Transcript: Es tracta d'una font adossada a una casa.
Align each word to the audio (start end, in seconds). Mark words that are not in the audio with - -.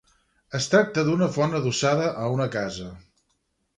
Es 0.59 0.67
tracta 0.71 1.03
d'una 1.09 1.27
font 1.37 1.53
adossada 1.59 2.09
a 2.23 2.25
una 2.39 2.49
casa. 2.57 2.91